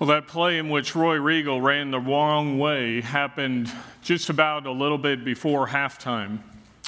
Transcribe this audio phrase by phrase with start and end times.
[0.00, 4.70] Well, that play in which Roy Riegel ran the wrong way happened just about a
[4.72, 6.38] little bit before halftime.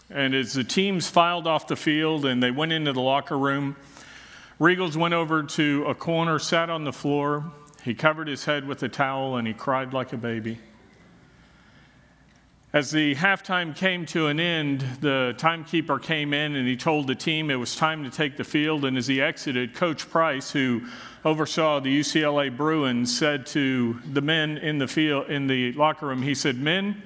[0.08, 3.76] And as the teams filed off the field and they went into the locker room,
[4.58, 7.52] Riegels went over to a corner, sat on the floor.
[7.84, 10.58] He covered his head with a towel and he cried like a baby.
[12.74, 17.14] As the halftime came to an end, the timekeeper came in and he told the
[17.14, 18.86] team it was time to take the field.
[18.86, 20.80] And as he exited, Coach Price, who
[21.22, 26.22] oversaw the UCLA Bruins, said to the men in the field in the locker room,
[26.22, 27.02] he said, "Men,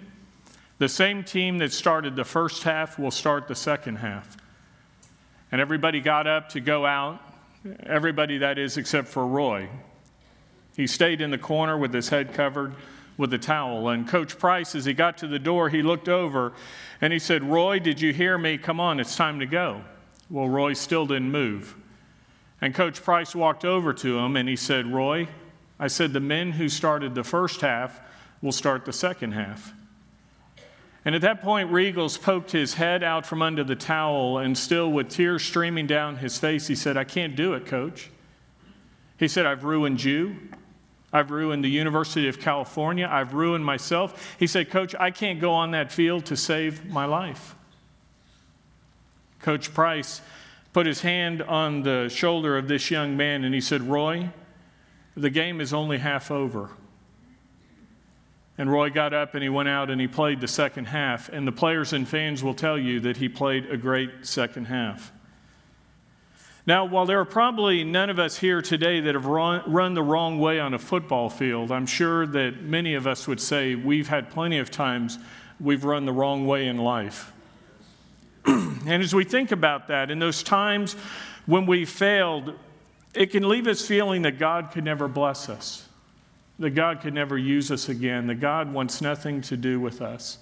[0.79, 4.37] the same team that started the first half will start the second half."
[5.51, 7.21] And everybody got up to go out.
[7.83, 9.69] Everybody that is except for Roy.
[10.77, 12.77] He stayed in the corner with his head covered
[13.17, 13.89] with a towel.
[13.89, 16.53] And Coach Price, as he got to the door, he looked over
[17.01, 18.59] and he said, Roy, did you hear me?
[18.59, 19.83] Come on, it's time to go.
[20.29, 21.75] Well, Roy still didn't move.
[22.61, 25.29] And Coach Price walked over to him and he said, Roy,
[25.79, 28.01] I said, the men who started the first half
[28.41, 29.75] will start the second half.
[31.05, 34.91] And at that point, Riegels poked his head out from under the towel and, still
[34.91, 38.11] with tears streaming down his face, he said, I can't do it, coach.
[39.17, 40.37] He said, I've ruined you.
[41.13, 43.09] I've ruined the University of California.
[43.11, 44.37] I've ruined myself.
[44.39, 47.55] He said, Coach, I can't go on that field to save my life.
[49.41, 50.21] Coach Price
[50.73, 54.31] put his hand on the shoulder of this young man and he said, Roy,
[55.17, 56.71] the game is only half over.
[58.59, 61.29] And Roy got up and he went out and he played the second half.
[61.29, 65.13] And the players and fans will tell you that he played a great second half.
[66.67, 70.03] Now, while there are probably none of us here today that have run, run, the
[70.03, 74.09] wrong way on a football field, I'm sure that many of us would say we've
[74.09, 75.21] had plenty of times
[75.61, 77.33] we've run the wrong way in life.
[78.47, 80.95] and as we think about that, in those times
[81.47, 82.55] when we failed,
[83.15, 85.89] it can leave us feeling that God could never bless us,
[86.59, 90.39] that God could never use us again, that God wants nothing to do with us.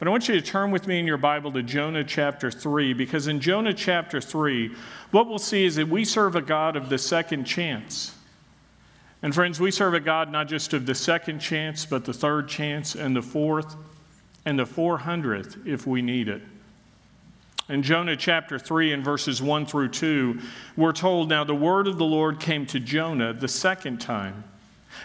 [0.00, 2.94] But I want you to turn with me in your Bible to Jonah chapter 3,
[2.94, 4.74] because in Jonah chapter 3,
[5.10, 8.14] what we'll see is that we serve a God of the second chance.
[9.22, 12.48] And friends, we serve a God not just of the second chance, but the third
[12.48, 13.76] chance and the fourth
[14.46, 16.40] and the 400th if we need it.
[17.68, 20.40] In Jonah chapter 3 and verses 1 through 2,
[20.78, 24.44] we're told now the word of the Lord came to Jonah the second time,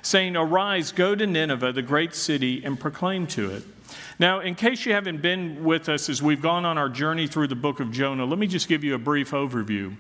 [0.02, 3.64] saying, Arise, go to Nineveh, the great city, and proclaim to it
[4.18, 7.48] now, in case you haven't been with us as we've gone on our journey through
[7.48, 9.96] the book of Jonah, let me just give you a brief overview.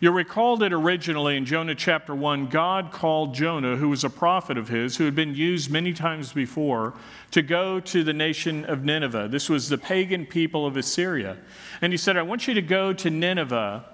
[0.00, 4.58] You'll recall that originally in Jonah chapter 1, God called Jonah, who was a prophet
[4.58, 6.94] of his, who had been used many times before,
[7.30, 9.28] to go to the nation of Nineveh.
[9.28, 11.36] This was the pagan people of Assyria.
[11.80, 13.84] And he said, I want you to go to Nineveh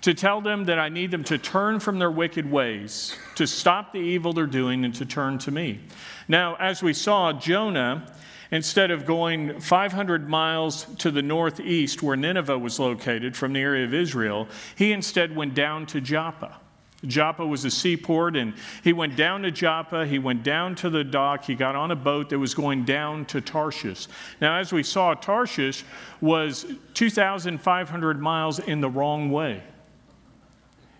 [0.00, 3.92] to tell them that I need them to turn from their wicked ways, to stop
[3.92, 5.80] the evil they're doing, and to turn to me.
[6.26, 8.12] Now, as we saw, Jonah
[8.52, 13.84] Instead of going 500 miles to the northeast where Nineveh was located from the area
[13.86, 14.46] of Israel,
[14.76, 16.58] he instead went down to Joppa.
[17.06, 18.52] Joppa was a seaport, and
[18.84, 20.06] he went down to Joppa.
[20.06, 21.46] He went down to the dock.
[21.46, 24.06] He got on a boat that was going down to Tarshish.
[24.40, 25.82] Now, as we saw, Tarshish
[26.20, 29.62] was 2,500 miles in the wrong way.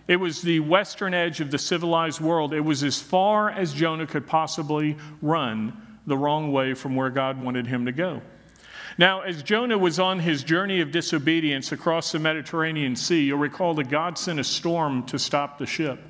[0.08, 2.52] It was the western edge of the civilized world.
[2.52, 7.42] It was as far as Jonah could possibly run the wrong way from where God
[7.42, 8.22] wanted him to go.
[8.98, 13.74] Now, as Jonah was on his journey of disobedience across the Mediterranean Sea, you'll recall
[13.74, 16.00] that God sent a storm to stop the ship.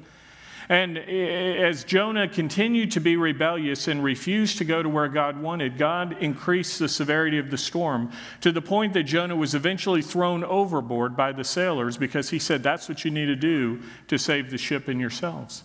[0.68, 5.76] And as Jonah continued to be rebellious and refused to go to where God wanted,
[5.76, 8.10] God increased the severity of the storm
[8.40, 12.62] to the point that Jonah was eventually thrown overboard by the sailors because he said,
[12.62, 15.64] That's what you need to do to save the ship and yourselves.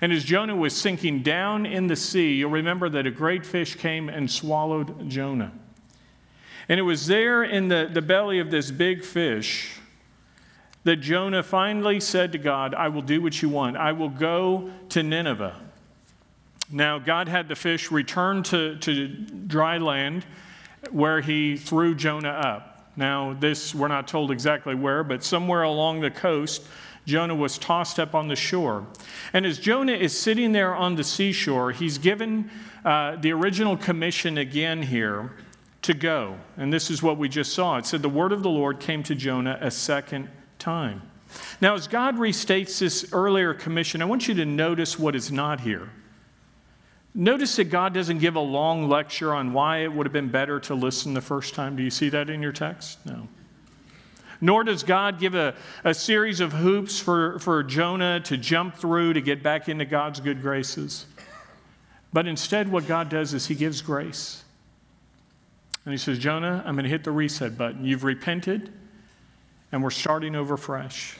[0.00, 3.74] And as Jonah was sinking down in the sea, you'll remember that a great fish
[3.74, 5.52] came and swallowed Jonah.
[6.68, 9.80] And it was there in the, the belly of this big fish
[10.84, 13.76] that Jonah finally said to God, I will do what you want.
[13.76, 15.56] I will go to Nineveh.
[16.70, 20.24] Now, God had the fish return to, to dry land
[20.90, 22.92] where he threw Jonah up.
[22.96, 26.62] Now, this, we're not told exactly where, but somewhere along the coast
[27.08, 28.86] Jonah was tossed up on the shore.
[29.32, 32.50] And as Jonah is sitting there on the seashore, he's given
[32.84, 35.32] uh, the original commission again here
[35.82, 36.36] to go.
[36.58, 37.78] And this is what we just saw.
[37.78, 40.28] It said, The word of the Lord came to Jonah a second
[40.58, 41.00] time.
[41.62, 45.60] Now, as God restates this earlier commission, I want you to notice what is not
[45.60, 45.88] here.
[47.14, 50.60] Notice that God doesn't give a long lecture on why it would have been better
[50.60, 51.74] to listen the first time.
[51.74, 52.98] Do you see that in your text?
[53.06, 53.28] No.
[54.40, 55.54] Nor does God give a,
[55.84, 60.20] a series of hoops for, for Jonah to jump through to get back into God's
[60.20, 61.06] good graces.
[62.12, 64.44] But instead, what God does is He gives grace.
[65.84, 67.84] And He says, Jonah, I'm going to hit the reset button.
[67.84, 68.72] You've repented,
[69.72, 71.16] and we're starting over fresh.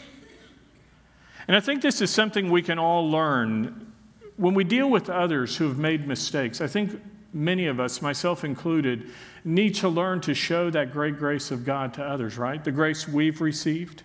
[1.48, 3.92] And I think this is something we can all learn.
[4.36, 7.00] When we deal with others who have made mistakes, I think
[7.32, 9.10] many of us, myself included,
[9.44, 12.62] need to learn to show that great grace of God to others, right?
[12.62, 14.02] The grace we've received,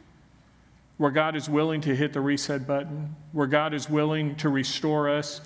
[0.97, 5.09] where God is willing to hit the reset button, where God is willing to restore
[5.09, 5.41] us.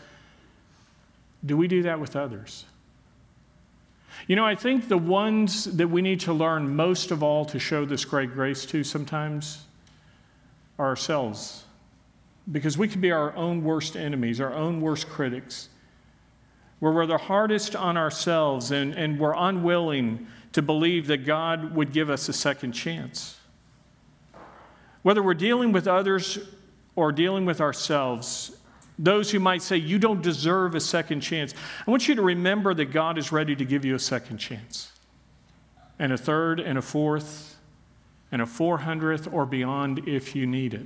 [1.46, 2.66] Do we do that with others?
[4.26, 7.60] You know, I think the ones that we need to learn most of all to
[7.60, 9.64] show this great grace to sometimes
[10.80, 11.64] are ourselves.
[12.52, 15.70] Because we can be our own worst enemies, our own worst critics
[16.80, 21.92] where we're the hardest on ourselves and, and we're unwilling to believe that God would
[21.92, 23.38] give us a second chance.
[25.02, 26.40] Whether we're dealing with others
[26.96, 28.58] or dealing with ourselves,
[29.00, 31.54] those who might say, You don't deserve a second chance,
[31.86, 34.92] I want you to remember that God is ready to give you a second chance,
[36.00, 37.58] and a third, and a fourth,
[38.32, 40.86] and a four hundredth, or beyond if you need it.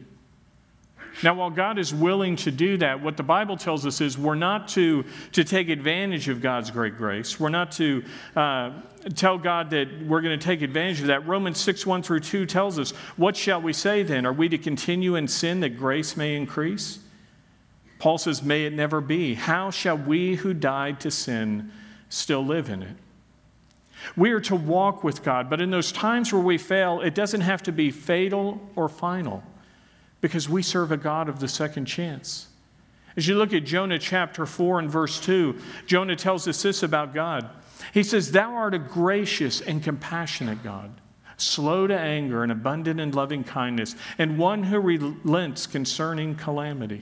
[1.23, 4.33] Now, while God is willing to do that, what the Bible tells us is we're
[4.33, 7.39] not to, to take advantage of God's great grace.
[7.39, 8.03] We're not to
[8.35, 8.71] uh,
[9.15, 11.27] tell God that we're going to take advantage of that.
[11.27, 14.25] Romans 6 1 through 2 tells us, What shall we say then?
[14.25, 16.99] Are we to continue in sin that grace may increase?
[17.99, 19.35] Paul says, May it never be.
[19.35, 21.71] How shall we who died to sin
[22.09, 22.97] still live in it?
[24.17, 27.41] We are to walk with God, but in those times where we fail, it doesn't
[27.41, 29.43] have to be fatal or final
[30.21, 32.47] because we serve a God of the second chance.
[33.17, 37.13] As you look at Jonah chapter 4 and verse 2, Jonah tells us this about
[37.13, 37.49] God.
[37.93, 40.91] He says, Thou art a gracious and compassionate God,
[41.35, 47.01] slow to anger and abundant in loving kindness, and one who relents concerning calamity.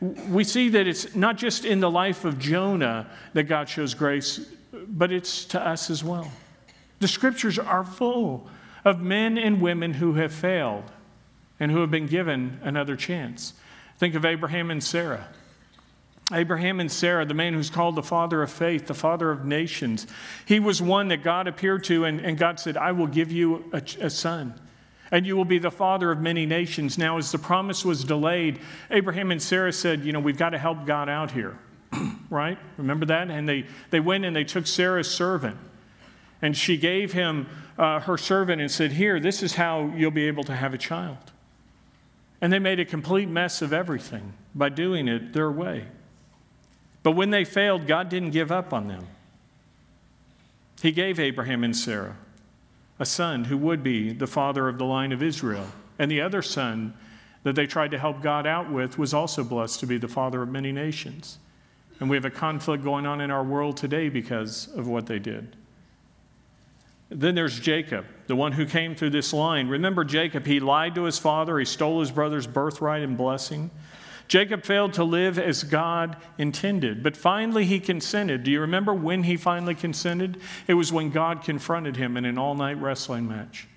[0.00, 4.40] We see that it's not just in the life of Jonah that God shows grace,
[4.88, 6.30] but it's to us as well.
[6.98, 8.48] The scriptures are full
[8.84, 10.84] of men and women who have failed
[11.60, 13.54] and who have been given another chance.
[13.98, 15.28] Think of Abraham and Sarah.
[16.32, 20.06] Abraham and Sarah, the man who's called the father of faith, the father of nations,
[20.46, 23.64] he was one that God appeared to, and, and God said, I will give you
[23.72, 24.58] a, a son
[25.14, 26.98] and you will be the father of many nations.
[26.98, 28.58] Now, as the promise was delayed,
[28.90, 31.56] Abraham and Sarah said, You know, we've got to help God out here,
[32.30, 32.58] right?
[32.76, 33.30] Remember that?
[33.30, 35.56] And they, they went and they took Sarah's servant,
[36.42, 37.46] and she gave him
[37.78, 40.78] uh, her servant and said, Here, this is how you'll be able to have a
[40.78, 41.32] child.
[42.44, 45.86] And they made a complete mess of everything by doing it their way.
[47.02, 49.06] But when they failed, God didn't give up on them.
[50.82, 52.18] He gave Abraham and Sarah
[52.98, 55.68] a son who would be the father of the line of Israel.
[55.98, 56.92] And the other son
[57.44, 60.42] that they tried to help God out with was also blessed to be the father
[60.42, 61.38] of many nations.
[61.98, 65.18] And we have a conflict going on in our world today because of what they
[65.18, 65.56] did.
[67.10, 69.68] Then there's Jacob, the one who came through this line.
[69.68, 73.70] Remember Jacob, he lied to his father, he stole his brother's birthright and blessing.
[74.26, 78.42] Jacob failed to live as God intended, but finally he consented.
[78.42, 80.40] Do you remember when he finally consented?
[80.66, 83.68] It was when God confronted him in an all night wrestling match.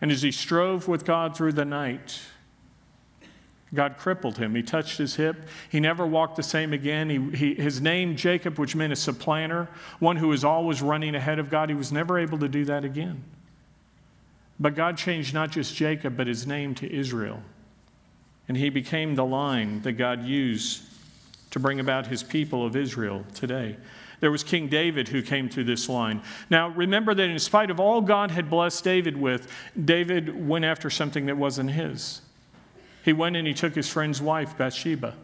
[0.00, 2.20] And as he strove with God through the night,
[3.72, 4.54] God crippled him.
[4.54, 5.36] He touched his hip.
[5.68, 7.08] He never walked the same again.
[7.08, 9.68] He, he, his name, Jacob, which meant a supplanter,
[10.00, 12.84] one who is always running ahead of God, he was never able to do that
[12.84, 13.22] again.
[14.58, 17.42] But God changed not just Jacob, but his name to Israel.
[18.48, 20.82] And he became the line that God used
[21.50, 23.76] to bring about his people of Israel today.
[24.18, 26.22] There was King David who came through this line.
[26.50, 29.50] Now, remember that in spite of all God had blessed David with,
[29.82, 32.20] David went after something that wasn't his.
[33.04, 35.14] He went and he took his friend's wife, Bathsheba,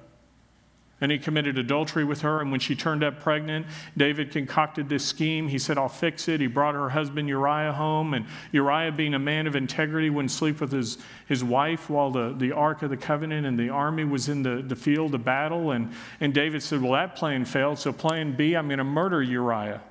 [1.00, 2.40] and he committed adultery with her.
[2.40, 3.66] And when she turned up pregnant,
[3.97, 5.49] David concocted this scheme.
[5.49, 6.40] He said, I'll fix it.
[6.40, 10.61] He brought her husband Uriah home, and Uriah, being a man of integrity, wouldn't sleep
[10.61, 14.28] with his, his wife while the, the Ark of the Covenant and the army was
[14.28, 15.73] in the, the field of battle.
[15.73, 19.23] And, and David said, Well, that plan failed, so plan B, I'm going to murder
[19.23, 19.83] Uriah.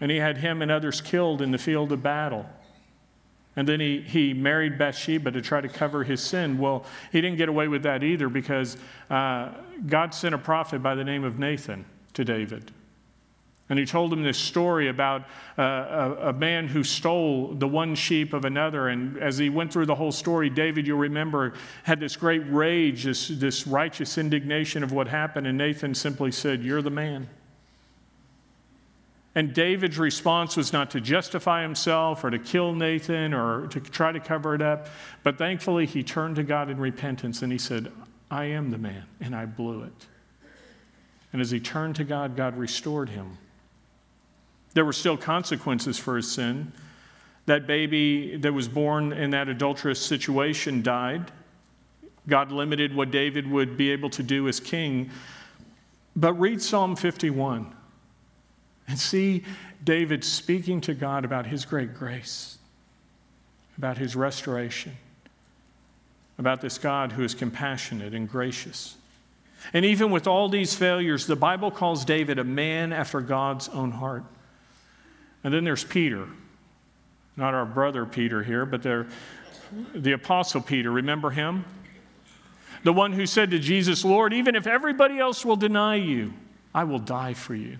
[0.00, 2.46] And he had him and others killed in the field of battle.
[3.56, 6.58] And then he, he married Bathsheba to try to cover his sin.
[6.58, 8.76] Well, he didn't get away with that either because
[9.10, 9.52] uh,
[9.86, 11.84] God sent a prophet by the name of Nathan
[12.14, 12.72] to David.
[13.70, 15.22] And he told him this story about
[15.56, 18.88] uh, a, a, man who stole the one sheep of another.
[18.88, 23.04] And as he went through the whole story, David, you'll remember, had this great rage,
[23.04, 25.46] this, this righteous indignation of what happened.
[25.46, 27.28] And Nathan simply said, You're the man.
[29.34, 34.12] And David's response was not to justify himself or to kill Nathan or to try
[34.12, 34.86] to cover it up,
[35.24, 37.90] but thankfully he turned to God in repentance and he said,
[38.30, 40.06] I am the man, and I blew it.
[41.32, 43.38] And as he turned to God, God restored him.
[44.74, 46.72] There were still consequences for his sin.
[47.46, 51.30] That baby that was born in that adulterous situation died.
[52.28, 55.10] God limited what David would be able to do as king.
[56.16, 57.74] But read Psalm 51
[58.86, 59.44] and see
[59.82, 62.58] David speaking to God about his great grace,
[63.78, 64.96] about his restoration,
[66.38, 68.96] about this God who is compassionate and gracious.
[69.72, 73.90] And even with all these failures, the Bible calls David a man after God's own
[73.90, 74.24] heart.
[75.42, 76.26] And then there's Peter,
[77.36, 80.90] not our brother Peter here, but the Apostle Peter.
[80.90, 81.64] Remember him?
[82.82, 86.34] The one who said to Jesus, Lord, even if everybody else will deny you,
[86.74, 87.78] I will die for you.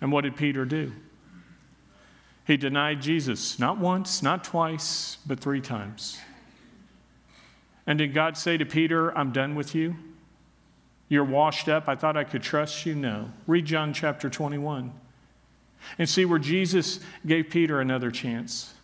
[0.00, 0.92] And what did Peter do?
[2.46, 6.18] He denied Jesus, not once, not twice, but three times.
[7.86, 9.96] And did God say to Peter, I'm done with you?
[11.08, 11.88] You're washed up.
[11.88, 12.94] I thought I could trust you?
[12.94, 13.30] No.
[13.46, 14.92] Read John chapter 21
[15.98, 18.74] and see where Jesus gave Peter another chance.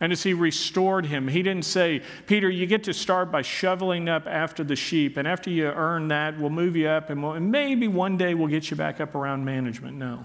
[0.00, 4.08] And as he restored him, he didn't say, Peter, you get to start by shoveling
[4.08, 7.32] up after the sheep, and after you earn that, we'll move you up, and, we'll,
[7.32, 9.98] and maybe one day we'll get you back up around management.
[9.98, 10.24] No.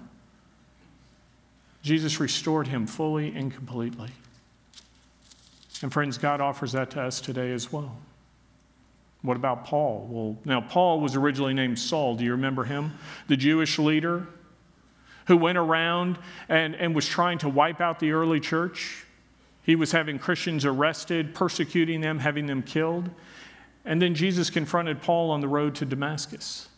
[1.82, 4.10] Jesus restored him fully and completely.
[5.82, 7.98] And friends, God offers that to us today as well.
[9.22, 10.08] What about Paul?
[10.10, 12.16] Well, now, Paul was originally named Saul.
[12.16, 12.94] Do you remember him?
[13.28, 14.28] The Jewish leader
[15.28, 16.18] who went around
[16.48, 19.04] and, and was trying to wipe out the early church.
[19.66, 23.10] He was having Christians arrested, persecuting them, having them killed.
[23.84, 26.70] And then Jesus confronted Paul on the road to Damascus.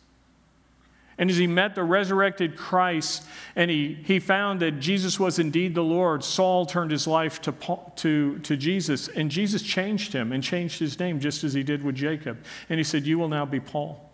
[1.18, 3.24] And as he met the resurrected Christ
[3.56, 7.52] and he, he found that Jesus was indeed the Lord, Saul turned his life to,
[7.52, 11.64] Paul, to, to Jesus, and Jesus changed him and changed his name just as he
[11.64, 12.38] did with Jacob.
[12.70, 14.08] And he said, You will now be Paul.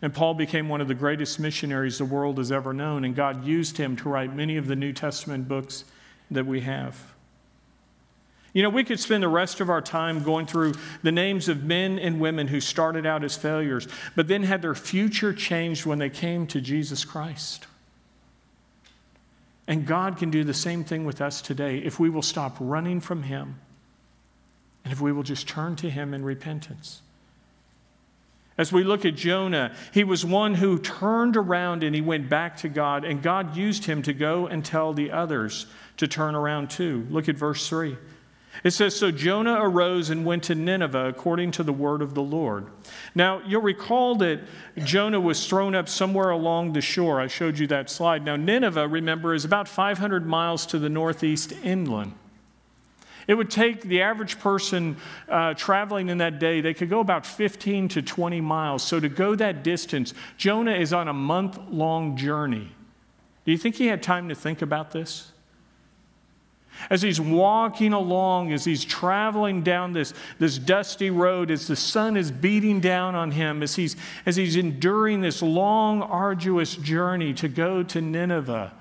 [0.00, 3.44] And Paul became one of the greatest missionaries the world has ever known, and God
[3.44, 5.84] used him to write many of the New Testament books
[6.30, 7.13] that we have.
[8.54, 11.64] You know, we could spend the rest of our time going through the names of
[11.64, 15.98] men and women who started out as failures, but then had their future changed when
[15.98, 17.66] they came to Jesus Christ.
[19.66, 23.00] And God can do the same thing with us today if we will stop running
[23.00, 23.58] from Him
[24.84, 27.02] and if we will just turn to Him in repentance.
[28.56, 32.58] As we look at Jonah, he was one who turned around and he went back
[32.58, 36.70] to God, and God used him to go and tell the others to turn around
[36.70, 37.04] too.
[37.10, 37.96] Look at verse 3.
[38.62, 42.22] It says, So Jonah arose and went to Nineveh according to the word of the
[42.22, 42.66] Lord.
[43.14, 44.40] Now, you'll recall that
[44.78, 47.20] Jonah was thrown up somewhere along the shore.
[47.20, 48.24] I showed you that slide.
[48.24, 52.14] Now, Nineveh, remember, is about 500 miles to the northeast inland.
[53.26, 54.96] It would take the average person
[55.28, 58.82] uh, traveling in that day, they could go about 15 to 20 miles.
[58.82, 62.70] So to go that distance, Jonah is on a month long journey.
[63.44, 65.32] Do you think he had time to think about this?
[66.90, 72.16] As he's walking along, as he's traveling down this, this dusty road, as the sun
[72.16, 77.48] is beating down on him, as he's, as he's enduring this long, arduous journey to
[77.48, 78.72] go to Nineveh,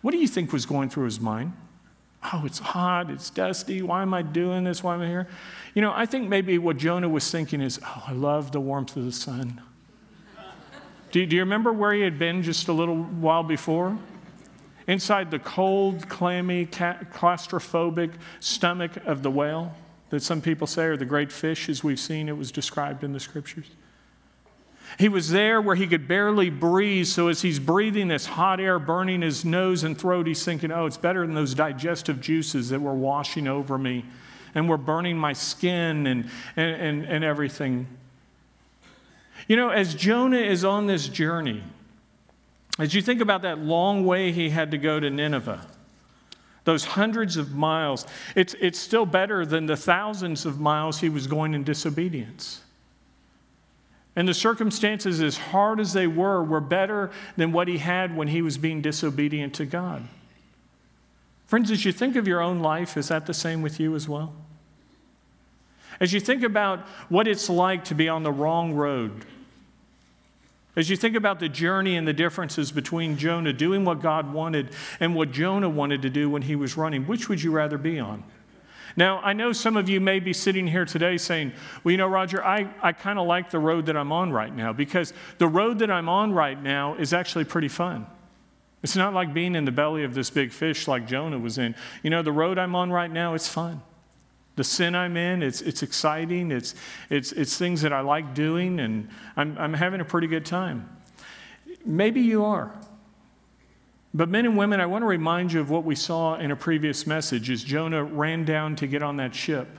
[0.00, 1.52] what do you think was going through his mind?
[2.32, 3.82] Oh, it's hot, it's dusty.
[3.82, 4.82] Why am I doing this?
[4.82, 5.28] Why am I here?
[5.74, 8.96] You know, I think maybe what Jonah was thinking is, oh, I love the warmth
[8.96, 9.60] of the sun.
[11.10, 13.98] do, do you remember where he had been just a little while before?
[14.86, 19.74] Inside the cold, clammy, claustrophobic stomach of the whale
[20.10, 23.14] that some people say are the great fish, as we've seen it was described in
[23.14, 23.70] the scriptures.
[24.98, 27.06] He was there where he could barely breathe.
[27.06, 30.84] So, as he's breathing this hot air burning his nose and throat, he's thinking, oh,
[30.84, 34.04] it's better than those digestive juices that were washing over me
[34.54, 37.86] and were burning my skin and, and, and, and everything.
[39.48, 41.62] You know, as Jonah is on this journey,
[42.78, 45.66] as you think about that long way he had to go to Nineveh,
[46.64, 51.26] those hundreds of miles, it's, it's still better than the thousands of miles he was
[51.26, 52.62] going in disobedience.
[54.14, 58.28] And the circumstances, as hard as they were, were better than what he had when
[58.28, 60.06] he was being disobedient to God.
[61.46, 64.08] Friends, as you think of your own life, is that the same with you as
[64.08, 64.34] well?
[66.00, 69.24] As you think about what it's like to be on the wrong road,
[70.74, 74.70] as you think about the journey and the differences between Jonah doing what God wanted
[75.00, 77.98] and what Jonah wanted to do when he was running, which would you rather be
[77.98, 78.24] on?
[78.96, 81.52] Now, I know some of you may be sitting here today saying,
[81.82, 84.54] well, you know, Roger, I, I kind of like the road that I'm on right
[84.54, 88.06] now because the road that I'm on right now is actually pretty fun.
[88.82, 91.74] It's not like being in the belly of this big fish like Jonah was in.
[92.02, 93.80] You know, the road I'm on right now, it's fun.
[94.56, 96.50] The sin I'm in, it's, it's exciting.
[96.50, 96.74] It's,
[97.08, 100.88] it's, it's things that I like doing, and I'm, I'm having a pretty good time.
[101.84, 102.72] Maybe you are.
[104.14, 106.56] But men and women, I want to remind you of what we saw in a
[106.56, 109.78] previous message as Jonah ran down to get on that ship.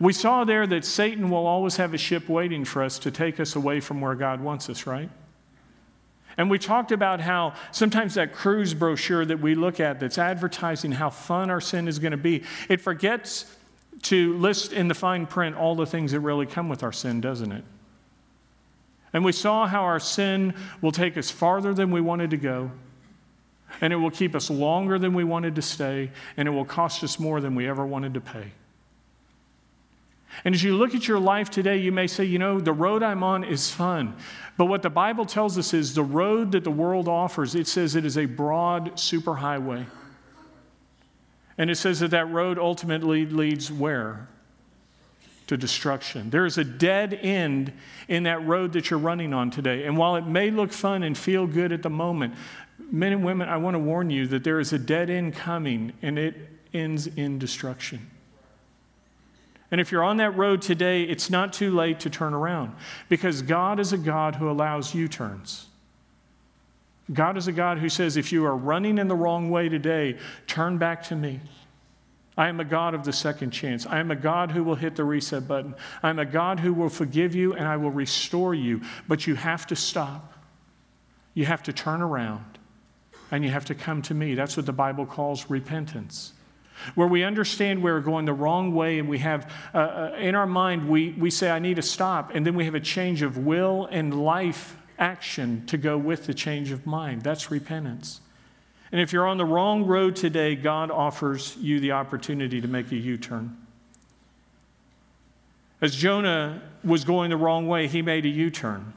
[0.00, 3.38] We saw there that Satan will always have a ship waiting for us to take
[3.38, 5.08] us away from where God wants us, right?
[6.38, 10.92] And we talked about how sometimes that cruise brochure that we look at that's advertising
[10.92, 13.56] how fun our sin is going to be, it forgets
[14.02, 17.20] to list in the fine print all the things that really come with our sin,
[17.20, 17.64] doesn't it?
[19.12, 22.70] And we saw how our sin will take us farther than we wanted to go,
[23.80, 27.02] and it will keep us longer than we wanted to stay, and it will cost
[27.02, 28.52] us more than we ever wanted to pay.
[30.44, 33.02] And as you look at your life today, you may say, you know, the road
[33.02, 34.16] I'm on is fun.
[34.56, 37.94] But what the Bible tells us is the road that the world offers, it says
[37.94, 39.86] it is a broad superhighway.
[41.58, 44.28] And it says that that road ultimately leads where?
[45.46, 46.30] To destruction.
[46.30, 47.72] There is a dead end
[48.08, 49.84] in that road that you're running on today.
[49.84, 52.34] And while it may look fun and feel good at the moment,
[52.90, 55.92] men and women, I want to warn you that there is a dead end coming
[56.02, 56.36] and it
[56.74, 58.10] ends in destruction.
[59.70, 62.74] And if you're on that road today, it's not too late to turn around
[63.08, 65.66] because God is a God who allows U turns.
[67.12, 70.18] God is a God who says, if you are running in the wrong way today,
[70.46, 71.40] turn back to me.
[72.36, 73.86] I am a God of the second chance.
[73.86, 75.74] I am a God who will hit the reset button.
[76.02, 78.82] I'm a God who will forgive you and I will restore you.
[79.08, 80.34] But you have to stop.
[81.34, 82.58] You have to turn around
[83.30, 84.34] and you have to come to me.
[84.34, 86.32] That's what the Bible calls repentance
[86.94, 90.46] where we understand we're going the wrong way and we have uh, uh, in our
[90.46, 92.34] mind we, we say i need to stop.
[92.34, 96.34] And then we have a change of will and life action to go with the
[96.34, 97.22] change of mind.
[97.22, 98.20] That's repentance.
[98.92, 102.90] And if you're on the wrong road today god offers you the opportunity to make
[102.92, 103.56] a u-turn.
[105.80, 108.92] As jonah was going the wrong way he made a u-turn.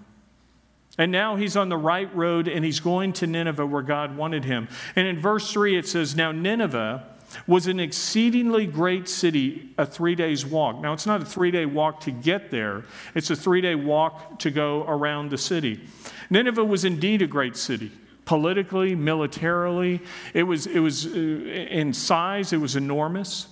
[0.99, 4.43] And now he's on the right road and he's going to Nineveh where God wanted
[4.43, 4.67] him.
[4.97, 7.05] And in verse 3, it says, Now Nineveh
[7.47, 10.81] was an exceedingly great city, a three days walk.
[10.81, 12.83] Now, it's not a three day walk to get there,
[13.15, 15.81] it's a three day walk to go around the city.
[16.29, 17.91] Nineveh was indeed a great city.
[18.25, 20.01] Politically, militarily,
[20.33, 23.47] it was, it was uh, in size, it was enormous.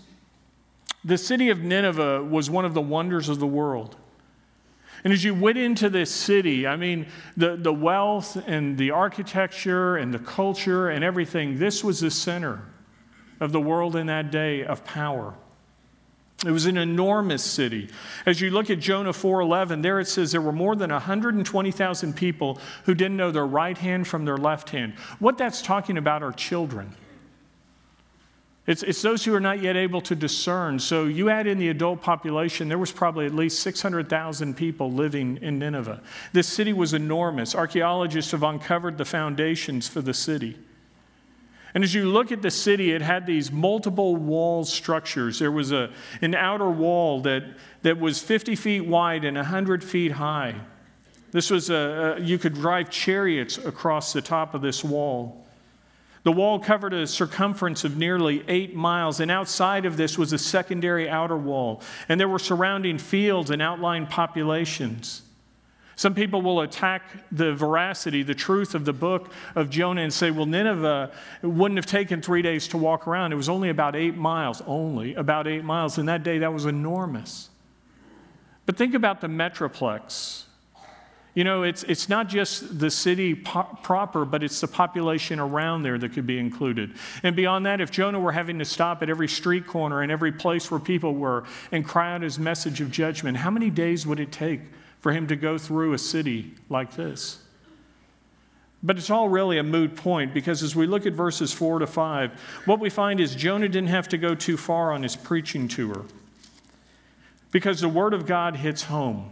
[1.04, 3.96] The city of Nineveh was one of the wonders of the world.
[5.04, 9.96] And as you went into this city, I mean, the, the wealth and the architecture
[9.96, 12.62] and the culture and everything, this was the center
[13.40, 15.34] of the world in that day of power.
[16.46, 17.90] It was an enormous city.
[18.26, 22.60] As you look at Jonah 4:11, there it says there were more than 120,000 people
[22.86, 24.94] who didn't know their right hand from their left hand.
[25.18, 26.94] What that's talking about are children.
[28.68, 30.78] It's, it's those who are not yet able to discern.
[30.80, 35.40] So you add in the adult population, there was probably at least 600,000 people living
[35.42, 36.02] in Nineveh.
[36.34, 37.56] This city was enormous.
[37.56, 40.58] Archaeologists have uncovered the foundations for the city.
[41.78, 45.38] And as you look at the city, it had these multiple wall structures.
[45.38, 45.92] There was a,
[46.24, 47.44] an outer wall that,
[47.84, 50.56] that was 50 feet wide and 100 feet high.
[51.30, 55.46] This was a, a, you could drive chariots across the top of this wall.
[56.24, 60.40] The wall covered a circumference of nearly eight miles, and outside of this was a
[60.40, 61.84] secondary outer wall.
[62.10, 65.22] And there were surrounding fields and outlying populations.
[65.98, 70.30] Some people will attack the veracity, the truth of the book of Jonah and say,
[70.30, 73.34] well, Nineveh wouldn't have taken three days to walk around.
[73.34, 75.98] It was only about eight miles, only about eight miles.
[75.98, 77.50] And that day, that was enormous.
[78.68, 80.44] But think about the Metroplex.
[81.34, 85.82] You know, it's, it's not just the city po- proper, but it's the population around
[85.82, 86.94] there that could be included.
[87.24, 90.32] And beyond that, if Jonah were having to stop at every street corner and every
[90.32, 94.20] place where people were and cry out his message of judgment, how many days would
[94.20, 94.62] it take
[95.00, 97.40] for him to go through a city like this.
[98.84, 101.88] But it's all really a moot point because as we look at verses 4 to
[101.88, 102.32] 5,
[102.66, 106.06] what we find is Jonah didn't have to go too far on his preaching tour
[107.52, 109.32] because the word of God hits home.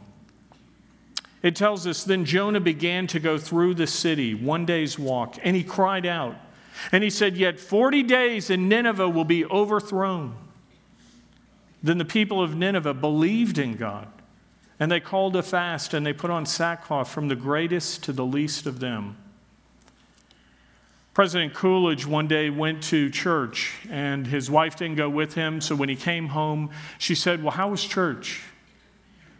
[1.43, 5.55] It tells us then Jonah began to go through the city, one day's walk, and
[5.55, 6.35] he cried out.
[6.91, 10.35] And he said, Yet 40 days and Nineveh will be overthrown.
[11.83, 14.07] Then the people of Nineveh believed in God
[14.79, 18.25] and they called a fast and they put on sackcloth from the greatest to the
[18.25, 19.17] least of them.
[21.13, 25.61] President Coolidge one day went to church and his wife didn't go with him.
[25.61, 28.41] So when he came home, she said, Well, how was church?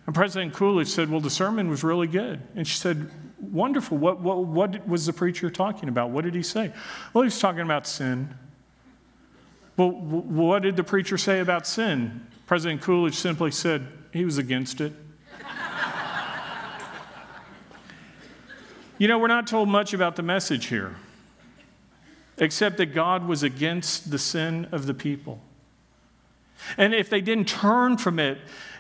[0.05, 2.41] And President Coolidge said, Well, the sermon was really good.
[2.55, 3.11] And she said,
[3.51, 3.97] wonderful.
[3.97, 6.09] What, what, what was the preacher talking about?
[6.09, 6.71] What did he say?
[7.13, 8.33] Well, he was talking about sin.
[9.77, 12.27] Well, what did the preacher say about sin?
[12.45, 14.93] President Coolidge simply said he was against it.
[18.97, 20.95] You know, we're not told much about the message here,
[22.37, 25.41] except that God was against the sin of the people.
[26.77, 28.37] And if they didn't turn from it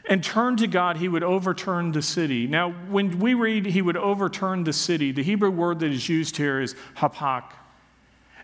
[0.07, 2.47] and turn to God, he would overturn the city.
[2.47, 6.37] Now, when we read he would overturn the city, the Hebrew word that is used
[6.37, 7.51] here is hapak.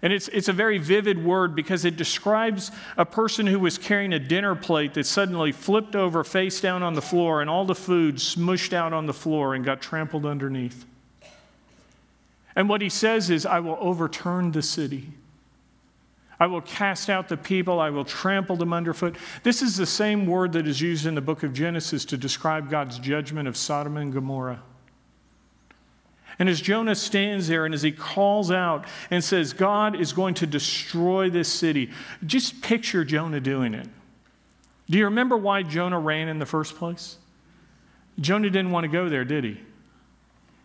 [0.01, 4.13] And it's, it's a very vivid word because it describes a person who was carrying
[4.13, 7.75] a dinner plate that suddenly flipped over face down on the floor and all the
[7.75, 10.85] food smushed out on the floor and got trampled underneath.
[12.55, 15.09] And what he says is, I will overturn the city.
[16.39, 19.15] I will cast out the people, I will trample them underfoot.
[19.43, 22.67] This is the same word that is used in the book of Genesis to describe
[22.67, 24.63] God's judgment of Sodom and Gomorrah.
[26.39, 30.33] And as Jonah stands there and as he calls out and says, God is going
[30.35, 31.91] to destroy this city,
[32.25, 33.87] just picture Jonah doing it.
[34.89, 37.17] Do you remember why Jonah ran in the first place?
[38.19, 39.61] Jonah didn't want to go there, did he?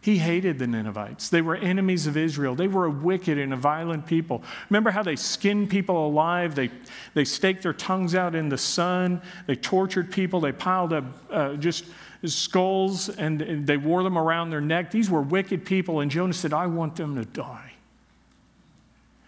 [0.06, 1.30] He hated the Ninevites.
[1.30, 2.54] They were enemies of Israel.
[2.54, 4.40] They were a wicked and a violent people.
[4.70, 6.54] Remember how they skinned people alive?
[6.54, 6.70] They,
[7.14, 9.20] they staked their tongues out in the sun.
[9.48, 10.38] They tortured people.
[10.38, 11.86] They piled up uh, just
[12.24, 14.92] skulls and, and they wore them around their neck.
[14.92, 15.98] These were wicked people.
[15.98, 17.72] And Jonah said, I want them to die.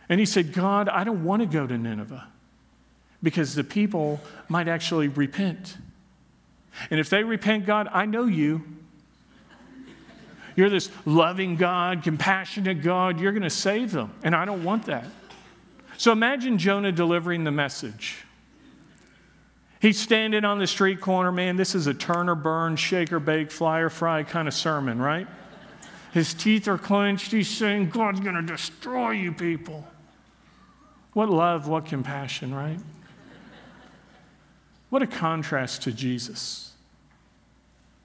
[0.09, 2.29] And he said, God, I don't want to go to Nineveh
[3.21, 5.77] because the people might actually repent.
[6.89, 8.63] And if they repent, God, I know you.
[10.59, 13.21] You're this loving God, compassionate God.
[13.21, 14.13] You're going to save them.
[14.25, 15.05] And I don't want that.
[15.99, 18.25] So imagine Jonah delivering the message.
[19.81, 21.55] He's standing on the street corner, man.
[21.55, 25.01] This is a turn or burn, shake or bake, fly or fry kind of sermon,
[25.01, 25.29] right?
[26.13, 27.31] His teeth are clenched.
[27.31, 29.87] He's saying, God's going to destroy you people.
[31.13, 32.81] What love, what compassion, right?
[34.91, 36.73] What a contrast to Jesus.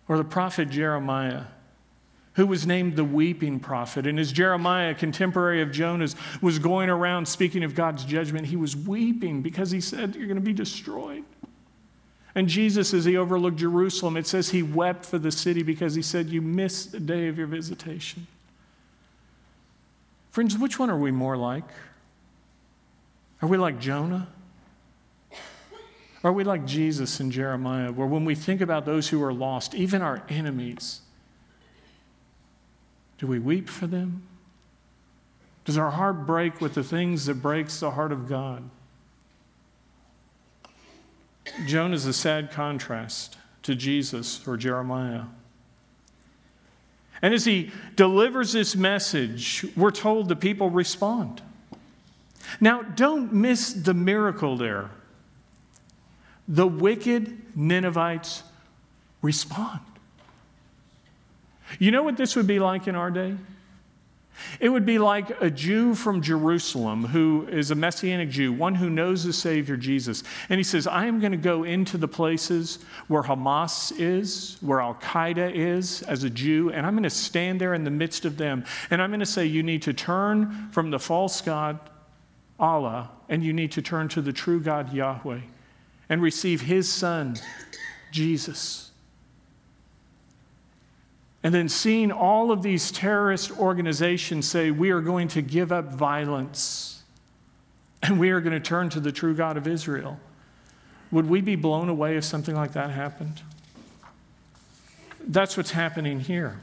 [0.08, 1.46] Or the prophet Jeremiah
[2.34, 4.08] who was named the weeping prophet.
[4.08, 8.76] And as Jeremiah, contemporary of Jonah's, was going around speaking of God's judgment, he was
[8.76, 11.24] weeping because he said, You're going to be destroyed.
[12.36, 16.02] And Jesus, as he overlooked Jerusalem, it says he wept for the city because he
[16.02, 18.26] said, You missed the day of your visitation.
[20.32, 21.66] Friends, which one are we more like?
[23.44, 24.28] Are we like Jonah?
[26.24, 29.76] Are we like Jesus and Jeremiah, where when we think about those who are lost,
[29.76, 31.02] even our enemies,
[33.24, 34.22] do we weep for them?
[35.64, 38.70] Does our heart break with the things that breaks the heart of God?
[41.66, 45.22] Jonah is a sad contrast to Jesus or Jeremiah.
[47.22, 51.42] And as he delivers this message, we're told the people respond.
[52.60, 54.90] Now, don't miss the miracle there.
[56.50, 58.44] The wicked Ninevites
[59.22, 59.80] respond.
[61.80, 63.36] You know what this would be like in our day?
[64.60, 68.90] It would be like a Jew from Jerusalem who is a Messianic Jew, one who
[68.90, 70.24] knows the Savior Jesus.
[70.50, 74.82] And he says, I am going to go into the places where Hamas is, where
[74.82, 78.26] Al Qaeda is as a Jew, and I'm going to stand there in the midst
[78.26, 78.66] of them.
[78.90, 81.80] And I'm going to say, You need to turn from the false God,
[82.60, 85.42] Allah, and you need to turn to the true God, Yahweh,
[86.10, 87.36] and receive His Son,
[88.12, 88.93] Jesus.
[91.44, 95.92] And then seeing all of these terrorist organizations say, we are going to give up
[95.92, 97.04] violence
[98.02, 100.20] and we are going to turn to the true God of Israel.
[101.12, 103.42] Would we be blown away if something like that happened?
[105.26, 106.60] That's what's happening here.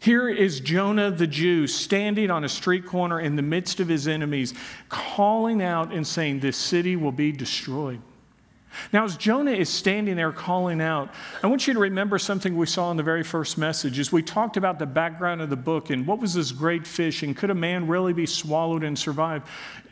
[0.00, 4.08] Here is Jonah the Jew standing on a street corner in the midst of his
[4.08, 4.54] enemies,
[4.88, 8.00] calling out and saying, This city will be destroyed.
[8.92, 12.66] Now, as Jonah is standing there calling out, I want you to remember something we
[12.66, 13.98] saw in the very first message.
[13.98, 17.22] As we talked about the background of the book and what was this great fish,
[17.22, 19.42] and could a man really be swallowed and survive?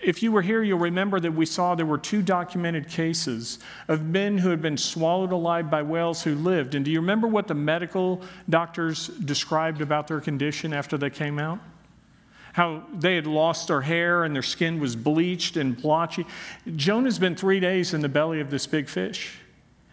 [0.03, 4.05] If you were here, you'll remember that we saw there were two documented cases of
[4.05, 6.75] men who had been swallowed alive by whales who lived.
[6.75, 11.39] And do you remember what the medical doctors described about their condition after they came
[11.39, 11.59] out?
[12.59, 16.27] How they had lost their hair and their skin was bleached and blotchy.
[16.75, 19.39] Jonah's been three days in the belly of this big fish.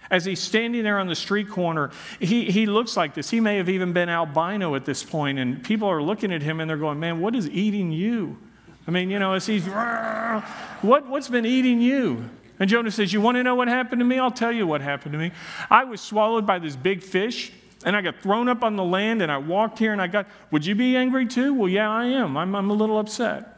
[0.10, 3.30] As he's standing there on the street corner, he, he looks like this.
[3.30, 6.60] He may have even been albino at this point, and people are looking at him
[6.60, 8.36] and they're going, Man, what is eating you?
[8.88, 12.28] I mean, you know, as he's, what, what's been eating you?
[12.60, 14.18] And Jonah says, You want to know what happened to me?
[14.18, 15.32] I'll tell you what happened to me.
[15.70, 17.52] I was swallowed by this big fish
[17.86, 20.28] And I got thrown up on the land and I walked here and I got,
[20.50, 21.54] would you be angry too?
[21.54, 22.36] Well, yeah, I am.
[22.36, 23.52] I'm, I'm a little upset.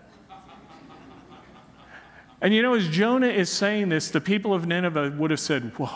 [2.42, 5.72] And you know, as Jonah is saying this, the people of Nineveh would have said,
[5.78, 5.90] Whoa,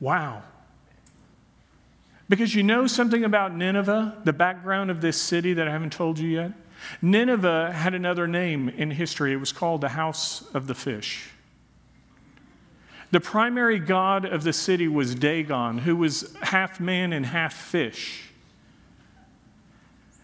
[0.00, 0.42] wow.
[2.28, 6.18] Because you know something about Nineveh, the background of this city that I haven't told
[6.18, 6.52] you yet?
[7.00, 9.32] Nineveh had another name in history.
[9.32, 11.30] It was called the House of the Fish.
[13.12, 18.30] The primary god of the city was Dagon, who was half man and half fish.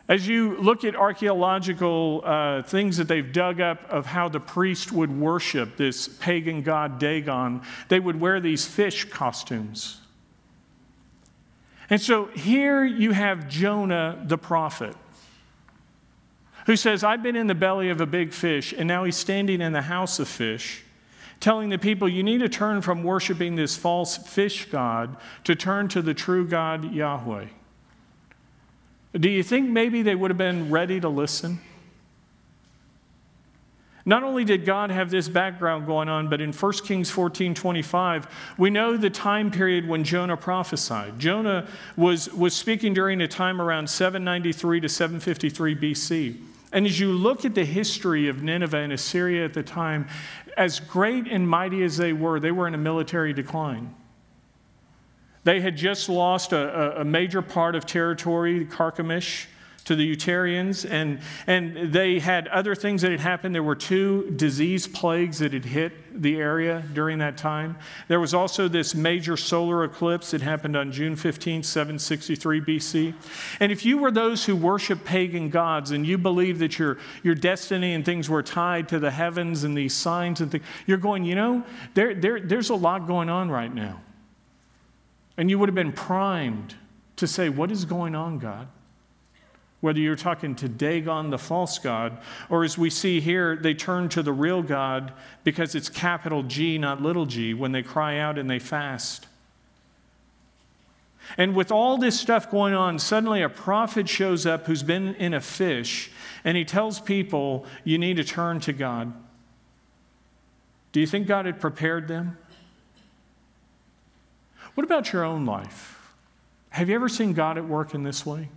[0.08, 4.90] As you look at archaeological uh, things that they've dug up of how the priest
[4.90, 10.00] would worship this pagan god Dagon, they would wear these fish costumes.
[11.90, 14.96] And so here you have Jonah the prophet
[16.64, 19.60] who says, I've been in the belly of a big fish, and now he's standing
[19.60, 20.84] in the house of fish,
[21.40, 25.88] telling the people, You need to turn from worshiping this false fish god to turn
[25.88, 27.46] to the true God, Yahweh.
[29.14, 31.60] Do you think maybe they would have been ready to listen?
[34.08, 38.54] Not only did God have this background going on, but in 1 Kings 14 25,
[38.56, 41.18] we know the time period when Jonah prophesied.
[41.18, 46.47] Jonah was, was speaking during a time around 793 to 753 BC.
[46.72, 50.06] And as you look at the history of Nineveh and Assyria at the time,
[50.56, 53.94] as great and mighty as they were, they were in a military decline.
[55.44, 59.46] They had just lost a, a major part of territory, Carchemish,
[59.88, 63.54] to the Urartians, and, and they had other things that had happened.
[63.54, 67.78] There were two disease plagues that had hit the area during that time.
[68.06, 73.14] There was also this major solar eclipse that happened on June 15, 763 BC.
[73.60, 77.34] And if you were those who worship pagan gods and you believe that your, your
[77.34, 81.24] destiny and things were tied to the heavens and these signs and things, you're going,
[81.24, 84.02] you know, there, there, there's a lot going on right now.
[85.38, 86.74] And you would have been primed
[87.16, 88.68] to say, What is going on, God?
[89.80, 92.18] Whether you're talking to Dagon, the false God,
[92.50, 95.12] or as we see here, they turn to the real God
[95.44, 99.28] because it's capital G, not little g, when they cry out and they fast.
[101.36, 105.34] And with all this stuff going on, suddenly a prophet shows up who's been in
[105.34, 106.10] a fish,
[106.42, 109.12] and he tells people, You need to turn to God.
[110.92, 112.38] Do you think God had prepared them?
[114.74, 116.14] What about your own life?
[116.70, 118.48] Have you ever seen God at work in this way?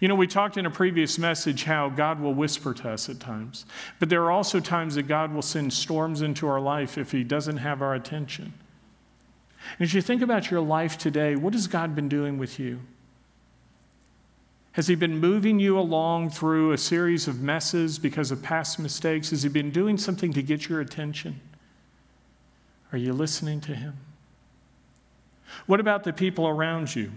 [0.00, 3.20] You know, we talked in a previous message how God will whisper to us at
[3.20, 3.66] times,
[3.98, 7.24] but there are also times that God will send storms into our life if He
[7.24, 8.52] doesn't have our attention.
[9.78, 12.80] And as you think about your life today, what has God been doing with you?
[14.72, 19.30] Has He been moving you along through a series of messes because of past mistakes?
[19.30, 21.40] Has He been doing something to get your attention?
[22.92, 23.96] Are you listening to Him?
[25.66, 27.10] What about the people around you?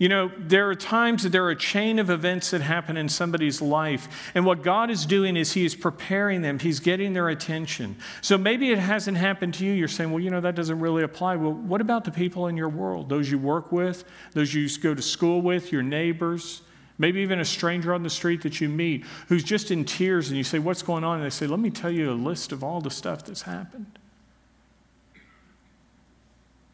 [0.00, 3.10] You know, there are times that there are a chain of events that happen in
[3.10, 7.28] somebody's life, and what God is doing is He is preparing them, He's getting their
[7.28, 7.96] attention.
[8.22, 9.72] So maybe it hasn't happened to you.
[9.72, 11.36] You're saying, well, you know, that doesn't really apply.
[11.36, 13.10] Well, what about the people in your world?
[13.10, 16.62] Those you work with, those you go to school with, your neighbors?
[16.96, 20.38] Maybe even a stranger on the street that you meet who's just in tears, and
[20.38, 21.16] you say, What's going on?
[21.16, 23.98] And they say, Let me tell you a list of all the stuff that's happened.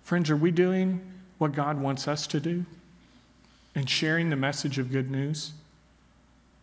[0.05, 1.01] Friends, are we doing
[1.39, 2.65] what God wants us to do?
[3.77, 5.53] And sharing the message of good news?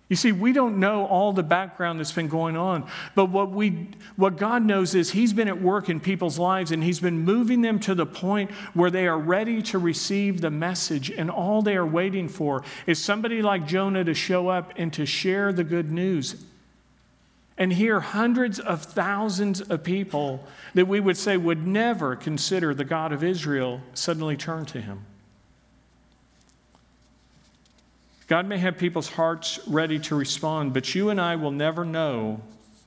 [0.10, 3.88] You see, we don't know all the background that's been going on, but what, we,
[4.16, 7.62] what God knows is He's been at work in people's lives and He's been moving
[7.62, 11.78] them to the point where they are ready to receive the message, and all they
[11.78, 15.92] are waiting for is somebody like Jonah to show up and to share the good
[15.92, 16.44] news.
[17.58, 22.86] And here, hundreds of thousands of people that we would say would never consider the
[22.86, 25.06] God of Israel suddenly turn to Him.
[28.28, 32.42] God may have people's hearts ready to respond, but you and I will never know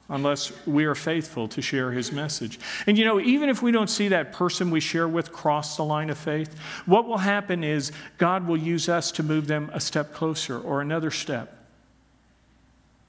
[0.09, 2.61] unless we are faithful to share his message.
[2.87, 5.85] And you know, even if we don't see that person we share with cross the
[5.85, 9.81] line of faith, what will happen is God will use us to move them a
[9.81, 11.57] step closer or another step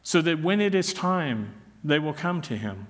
[0.02, 2.88] so that when it is time, they will come to him.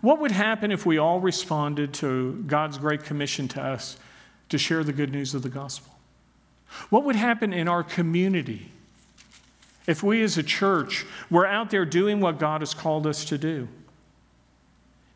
[0.00, 3.98] What would happen if we all responded to God's great commission to us
[4.48, 5.92] to share the good news of the gospel?
[6.88, 8.70] What would happen in our community
[9.86, 13.38] if we as a church were out there doing what God has called us to
[13.38, 13.68] do?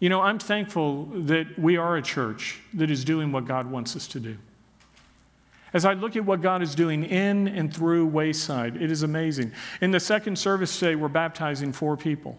[0.00, 3.96] You know, I'm thankful that we are a church that is doing what God wants
[3.96, 4.36] us to do.
[5.72, 9.52] As I look at what God is doing in and through Wayside, it is amazing.
[9.80, 12.38] In the second service today, we're baptizing four people.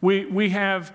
[0.00, 0.94] We, we have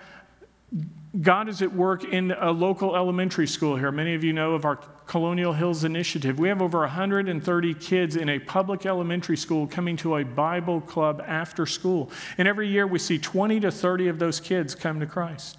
[1.22, 3.92] God is at work in a local elementary school here.
[3.92, 6.40] Many of you know of our Colonial Hills Initiative.
[6.40, 11.22] We have over 130 kids in a public elementary school coming to a Bible club
[11.28, 12.10] after school.
[12.38, 15.58] And every year we see 20 to 30 of those kids come to Christ.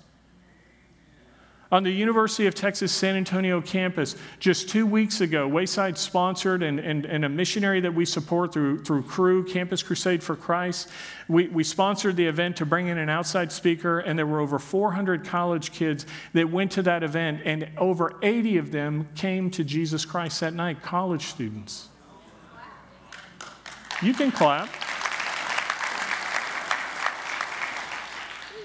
[1.73, 6.81] On the University of Texas San Antonio campus, just two weeks ago, Wayside sponsored and,
[6.81, 10.89] and, and a missionary that we support through, through Cru, Campus Crusade for Christ,
[11.29, 14.59] we, we sponsored the event to bring in an outside speaker, and there were over
[14.59, 19.63] 400 college kids that went to that event, and over 80 of them came to
[19.63, 21.89] Jesus Christ that night, college students.
[24.03, 24.69] You can clap.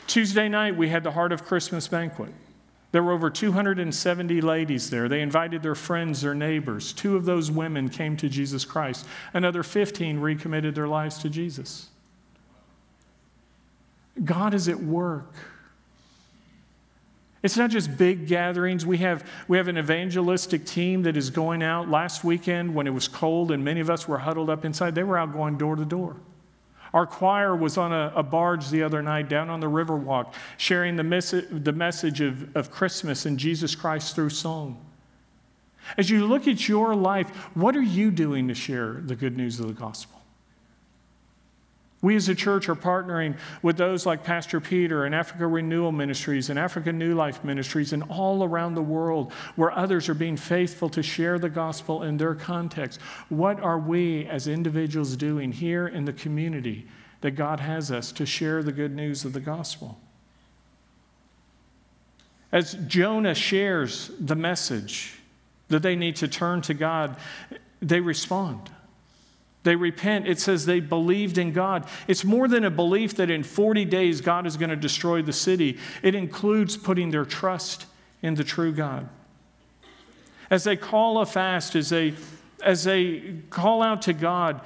[0.08, 2.34] Tuesday night, we had the Heart of Christmas banquet.
[2.96, 5.10] There were over 270 ladies there.
[5.10, 6.94] They invited their friends, their neighbors.
[6.94, 9.06] Two of those women came to Jesus Christ.
[9.34, 11.90] Another 15 recommitted their lives to Jesus.
[14.24, 15.34] God is at work.
[17.44, 18.86] It's not just big gatherings.
[18.86, 21.90] We have, we have an evangelistic team that is going out.
[21.90, 25.04] Last weekend, when it was cold and many of us were huddled up inside, they
[25.04, 26.16] were out going door to door.
[26.96, 30.96] Our choir was on a, a barge the other night down on the Riverwalk, sharing
[30.96, 34.80] the, mes- the message of, of Christmas and Jesus Christ through song.
[35.98, 39.60] As you look at your life, what are you doing to share the good news
[39.60, 40.15] of the gospel?
[42.06, 46.52] We as a church are partnering with those like Pastor Peter and Africa Renewal Ministries
[46.52, 50.88] and Africa New Life Ministries and all around the world where others are being faithful
[50.90, 53.02] to share the gospel in their context.
[53.30, 56.86] What are we as individuals doing here in the community
[57.22, 59.98] that God has us to share the good news of the gospel?
[62.52, 65.16] As Jonah shares the message
[65.70, 67.18] that they need to turn to God,
[67.82, 68.70] they respond.
[69.66, 70.28] They repent.
[70.28, 71.88] It says they believed in God.
[72.08, 75.34] It's more than a belief that in 40 days God is going to destroy the
[75.34, 77.88] city, it includes putting their trust
[78.22, 79.10] in the true God.
[80.52, 82.14] As they call a fast, as they,
[82.64, 84.62] as they call out to God,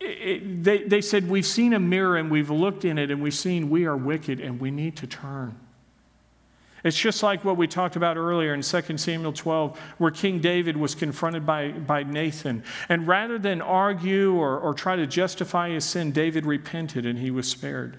[0.00, 3.32] it, they, they said, We've seen a mirror and we've looked in it and we've
[3.32, 5.56] seen we are wicked and we need to turn.
[6.84, 10.76] It's just like what we talked about earlier in 2 Samuel 12, where King David
[10.76, 12.64] was confronted by, by Nathan.
[12.88, 17.30] And rather than argue or, or try to justify his sin, David repented and he
[17.30, 17.98] was spared.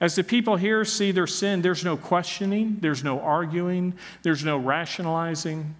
[0.00, 4.56] As the people here see their sin, there's no questioning, there's no arguing, there's no
[4.56, 5.74] rationalizing.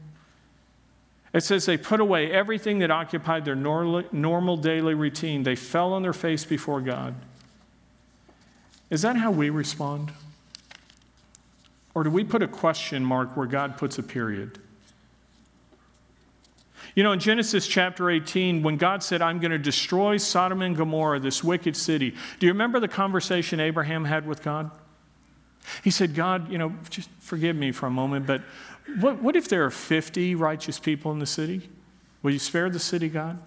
[1.33, 5.45] It says they put away everything that occupied their normal daily routine.
[5.45, 7.15] They fell on their face before God.
[8.91, 10.13] Is that how we respond?
[11.95, 14.59] Or do we put a question mark where God puts a period?
[16.95, 20.77] You know, in Genesis chapter 18, when God said, I'm going to destroy Sodom and
[20.77, 24.71] Gomorrah, this wicked city, do you remember the conversation Abraham had with God?
[25.85, 28.43] He said, God, you know, just forgive me for a moment, but
[28.99, 31.69] what, what if there are 50 righteous people in the city?
[32.23, 33.39] Will you spare the city, God?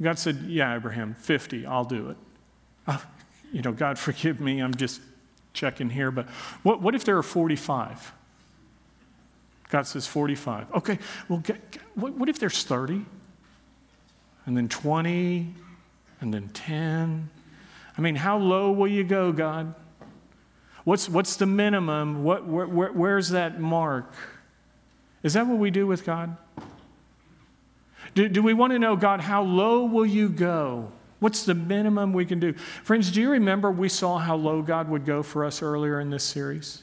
[0.00, 2.16] God said, Yeah, Abraham, 50, I'll do it.
[2.88, 3.04] Oh,
[3.52, 5.00] you know, God, forgive me, I'm just
[5.52, 6.26] check in here, but
[6.62, 8.12] what, what if there are 45?
[9.70, 10.72] God says 45.
[10.74, 11.60] Okay, well, get,
[11.94, 13.04] what, what if there's 30?
[14.46, 15.54] And then 20?
[16.20, 17.30] And then 10?
[17.96, 19.74] I mean, how low will you go, God?
[20.84, 22.24] What's, what's the minimum?
[22.24, 24.12] What, where, where, where's that mark?
[25.22, 26.36] Is that what we do with God?
[28.14, 30.90] Do, do we want to know, God, how low will you go?
[31.20, 32.54] What's the minimum we can do?
[32.54, 36.10] Friends, do you remember we saw how low God would go for us earlier in
[36.10, 36.82] this series?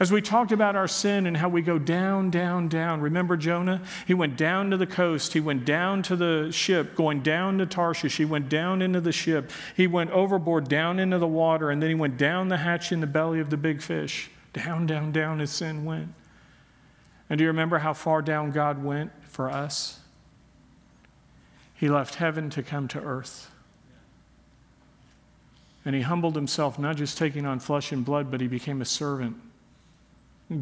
[0.00, 3.00] As we talked about our sin and how we go down, down, down.
[3.00, 3.82] Remember Jonah?
[4.06, 5.34] He went down to the coast.
[5.34, 8.16] He went down to the ship, going down to Tarshish.
[8.16, 9.52] He went down into the ship.
[9.76, 13.00] He went overboard, down into the water, and then he went down the hatch in
[13.00, 14.30] the belly of the big fish.
[14.52, 16.08] Down, down, down his sin went.
[17.28, 20.00] And do you remember how far down God went for us?
[21.84, 23.50] He left heaven to come to earth.
[25.84, 28.86] And he humbled himself, not just taking on flesh and blood, but he became a
[28.86, 29.36] servant,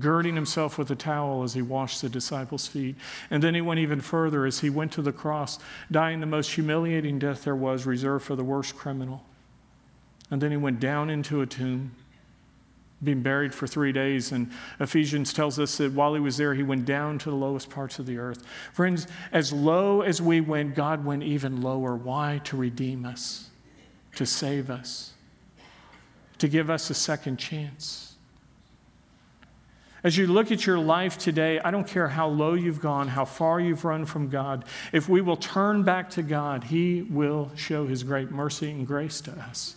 [0.00, 2.96] girding himself with a towel as he washed the disciples' feet.
[3.30, 5.60] And then he went even further as he went to the cross,
[5.92, 9.22] dying the most humiliating death there was, reserved for the worst criminal.
[10.28, 11.92] And then he went down into a tomb
[13.02, 14.32] being buried for three days.
[14.32, 14.50] And
[14.80, 17.98] Ephesians tells us that while he was there, he went down to the lowest parts
[17.98, 18.44] of the earth.
[18.72, 21.96] Friends, as low as we went, God went even lower.
[21.96, 22.40] Why?
[22.44, 23.50] To redeem us,
[24.16, 25.12] to save us,
[26.38, 28.12] to give us a second chance.
[30.04, 33.24] As you look at your life today, I don't care how low you've gone, how
[33.24, 37.86] far you've run from God, if we will turn back to God, He will show
[37.86, 39.76] His great mercy and grace to us.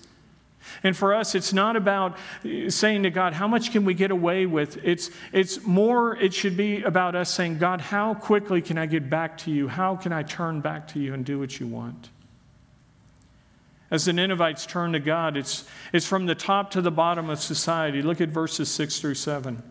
[0.83, 4.11] And for us, it's not about uh, saying to God, how much can we get
[4.11, 4.77] away with?
[4.83, 9.09] It's, it's more, it should be about us saying, God, how quickly can I get
[9.09, 9.67] back to you?
[9.67, 12.09] How can I turn back to you and do what you want?
[13.91, 15.63] As the Ninevites turn to God, it's,
[15.93, 18.01] it's from the top to the bottom of society.
[18.01, 19.61] Look at verses 6 through 7.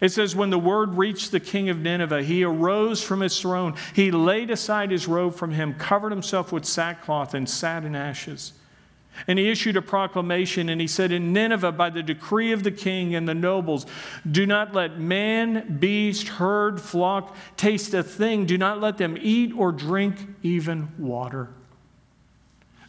[0.00, 3.74] It says, When the word reached the king of Nineveh, he arose from his throne.
[3.94, 8.52] He laid aside his robe from him, covered himself with sackcloth, and sat in ashes.
[9.26, 12.70] And he issued a proclamation, and he said, In Nineveh, by the decree of the
[12.70, 13.86] king and the nobles,
[14.30, 18.46] do not let man, beast, herd, flock taste a thing.
[18.46, 21.50] Do not let them eat or drink even water.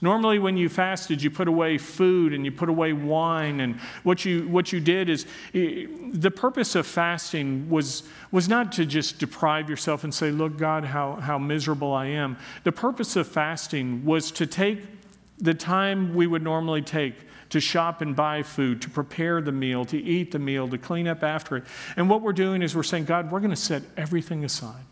[0.01, 3.59] Normally, when you fasted, you put away food and you put away wine.
[3.59, 8.85] And what you, what you did is the purpose of fasting was, was not to
[8.85, 12.37] just deprive yourself and say, Look, God, how, how miserable I am.
[12.65, 14.94] The purpose of fasting was to take
[15.39, 17.15] the time we would normally take
[17.49, 21.07] to shop and buy food, to prepare the meal, to eat the meal, to clean
[21.07, 21.63] up after it.
[21.95, 24.83] And what we're doing is we're saying, God, we're going to set everything aside.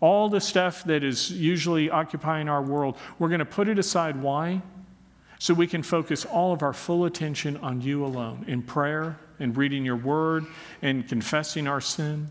[0.00, 4.20] All the stuff that is usually occupying our world, we're going to put it aside.
[4.22, 4.62] Why?
[5.38, 9.56] So we can focus all of our full attention on you alone in prayer and
[9.56, 10.46] reading your word
[10.80, 12.30] and confessing our sin.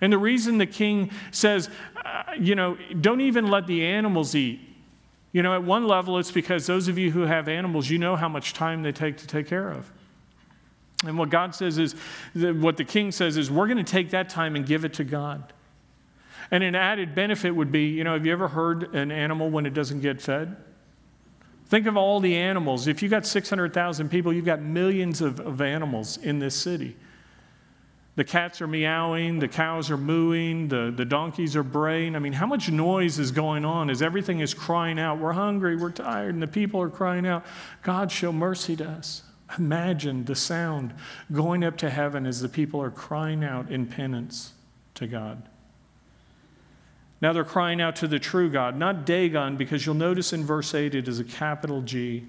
[0.00, 1.70] And the reason the king says,
[2.04, 4.60] uh, you know, don't even let the animals eat
[5.34, 8.14] you know, at one level, it's because those of you who have animals, you know
[8.14, 9.90] how much time they take to take care of.
[11.04, 11.96] And what God says is,
[12.34, 15.04] what the king says is, we're going to take that time and give it to
[15.04, 15.52] God.
[16.52, 19.66] And an added benefit would be, you know, have you ever heard an animal when
[19.66, 20.56] it doesn't get fed?
[21.66, 22.86] Think of all the animals.
[22.86, 26.94] If you've got 600,000 people, you've got millions of, of animals in this city.
[28.16, 32.14] The cats are meowing, the cows are mooing, the, the donkeys are braying.
[32.14, 35.18] I mean, how much noise is going on as everything is crying out?
[35.18, 37.44] We're hungry, we're tired, and the people are crying out,
[37.82, 39.22] God, show mercy to us.
[39.58, 40.94] Imagine the sound
[41.32, 44.52] going up to heaven as the people are crying out in penance
[44.94, 45.42] to God.
[47.20, 50.74] Now they're crying out to the true God, not Dagon, because you'll notice in verse
[50.74, 52.26] 8 it is a capital G.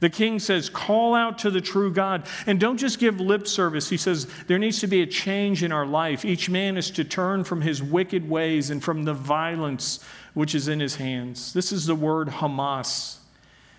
[0.00, 2.26] The king says, Call out to the true God.
[2.46, 3.88] And don't just give lip service.
[3.88, 6.24] He says, There needs to be a change in our life.
[6.24, 10.68] Each man is to turn from his wicked ways and from the violence which is
[10.68, 11.52] in his hands.
[11.52, 13.16] This is the word Hamas.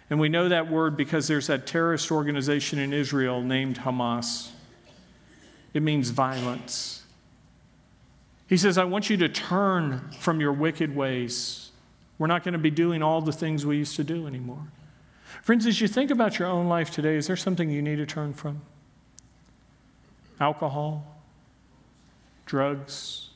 [0.09, 4.49] And we know that word because there's that terrorist organization in Israel named Hamas.
[5.73, 7.03] It means violence.
[8.47, 11.69] He says, I want you to turn from your wicked ways.
[12.17, 14.63] We're not going to be doing all the things we used to do anymore.
[15.41, 18.05] Friends, as you think about your own life today, is there something you need to
[18.05, 18.61] turn from?
[20.39, 21.21] Alcohol,
[22.45, 23.29] drugs,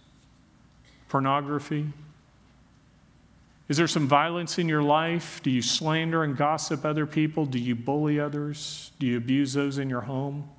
[1.09, 1.87] pornography?
[3.69, 5.41] Is there some violence in your life?
[5.43, 7.45] Do you slander and gossip other people?
[7.45, 8.91] Do you bully others?
[8.99, 10.49] Do you abuse those in your home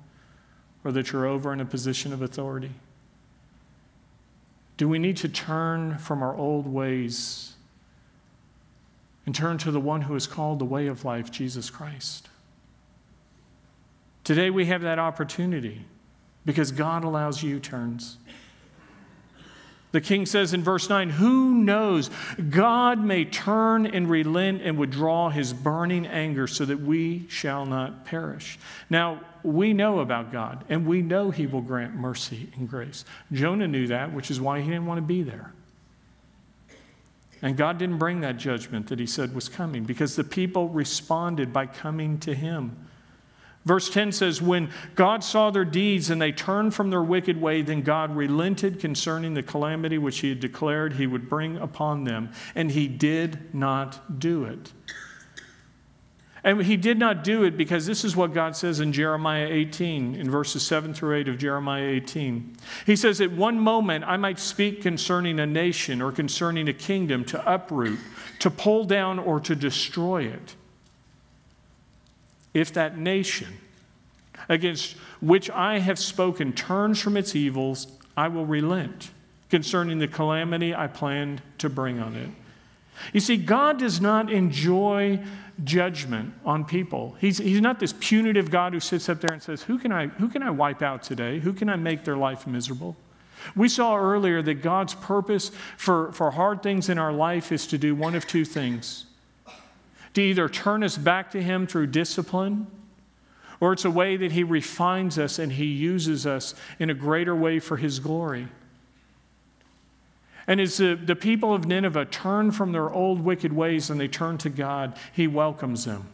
[0.83, 2.71] or that you're over in a position of authority?
[4.77, 7.54] Do we need to turn from our old ways
[9.25, 12.29] and turn to the one who is called the way of life, Jesus Christ.
[14.23, 15.85] Today we have that opportunity
[16.45, 18.17] because God allows U turns.
[19.95, 22.09] The king says in verse 9, Who knows?
[22.49, 28.03] God may turn and relent and withdraw his burning anger so that we shall not
[28.03, 28.59] perish.
[28.89, 33.05] Now, we know about God and we know he will grant mercy and grace.
[33.31, 35.53] Jonah knew that, which is why he didn't want to be there.
[37.45, 41.53] And God didn't bring that judgment that he said was coming because the people responded
[41.53, 42.75] by coming to him.
[43.65, 47.61] Verse 10 says, When God saw their deeds and they turned from their wicked way,
[47.61, 52.31] then God relented concerning the calamity which he had declared he would bring upon them,
[52.55, 54.71] and he did not do it.
[56.45, 60.13] And he did not do it because this is what God says in Jeremiah 18,
[60.13, 62.55] in verses 7 through 8 of Jeremiah 18.
[62.85, 67.25] He says, At one moment I might speak concerning a nation or concerning a kingdom
[67.25, 67.97] to uproot,
[68.39, 70.55] to pull down, or to destroy it.
[72.53, 73.57] If that nation
[74.47, 79.09] against which I have spoken turns from its evils, I will relent
[79.49, 82.29] concerning the calamity I planned to bring on it.
[83.13, 85.19] You see, God does not enjoy
[85.63, 87.15] judgment on people.
[87.19, 90.07] He's, he's not this punitive God who sits up there and says, who can, I,
[90.07, 91.39] who can I wipe out today?
[91.39, 92.95] Who can I make their life miserable?
[93.55, 97.77] We saw earlier that God's purpose for, for hard things in our life is to
[97.77, 99.05] do one of two things
[100.15, 102.67] to either turn us back to Him through discipline,
[103.59, 107.35] or it's a way that He refines us and He uses us in a greater
[107.35, 108.47] way for His glory.
[110.47, 114.07] And as the, the people of Nineveh turn from their old wicked ways and they
[114.07, 116.07] turn to God, He welcomes them.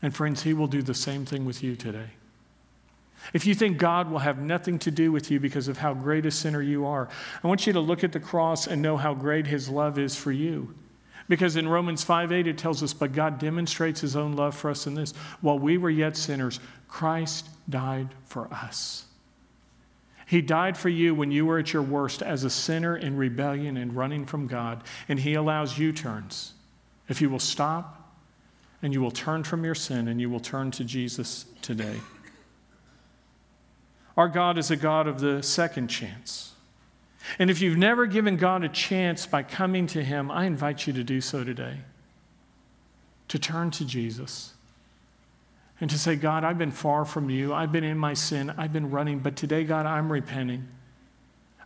[0.00, 2.10] And friends, He will do the same thing with you today.
[3.32, 6.26] If you think God will have nothing to do with you because of how great
[6.26, 7.08] a sinner you are,
[7.42, 10.16] I want you to look at the cross and know how great His love is
[10.16, 10.74] for you.
[11.28, 14.70] Because in Romans 5 8, it tells us, But God demonstrates His own love for
[14.70, 15.12] us in this.
[15.40, 16.58] While we were yet sinners,
[16.88, 19.06] Christ died for us.
[20.32, 23.76] He died for you when you were at your worst as a sinner in rebellion
[23.76, 26.54] and running from God, and He allows U turns.
[27.06, 28.16] If you will stop
[28.80, 32.00] and you will turn from your sin and you will turn to Jesus today.
[34.16, 36.54] Our God is a God of the second chance.
[37.38, 40.94] And if you've never given God a chance by coming to Him, I invite you
[40.94, 41.80] to do so today.
[43.28, 44.54] To turn to Jesus
[45.82, 47.52] and to say, God, I've been far from you.
[47.52, 48.54] I've been in my sin.
[48.56, 49.18] I've been running.
[49.18, 50.68] But today, God, I'm repenting.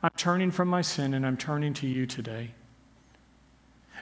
[0.02, 2.52] I'm turning from my sin and I'm turning to you today.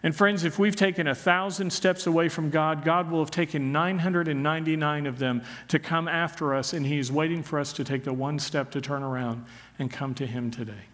[0.04, 3.72] And friends, if we've taken a thousand steps away from God, God will have taken
[3.72, 8.12] 999 of them to come after us, and He's waiting for us to take the
[8.12, 9.44] one step to turn around
[9.78, 10.84] and come to Him today.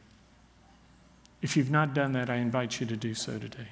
[1.43, 3.69] If you've not done that, I invite you to do so today.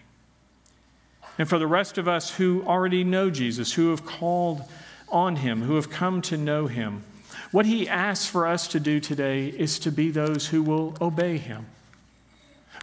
[1.38, 4.68] And for the rest of us who already know Jesus, who have called
[5.10, 7.02] on him, who have come to know him.
[7.50, 11.38] What he asks for us to do today is to be those who will obey
[11.38, 11.66] him,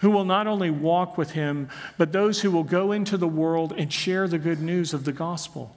[0.02, 3.74] who will not only walk with him, but those who will go into the world
[3.78, 5.76] and share the good news of the gospel.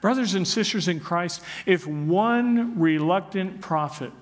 [0.00, 4.12] Brothers and sisters in Christ, if one reluctant prophet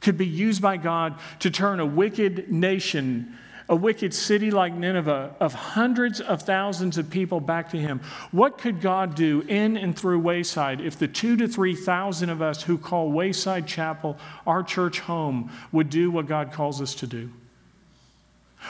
[0.00, 3.36] could be used by God to turn a wicked nation
[3.68, 8.00] a wicked city like Nineveh of hundreds of thousands of people back to him.
[8.30, 12.62] What could God do in and through Wayside if the two to 3,000 of us
[12.62, 17.30] who call Wayside Chapel our church home would do what God calls us to do?